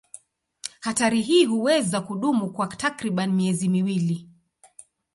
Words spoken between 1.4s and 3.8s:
huweza kudumu kwa takriban miezi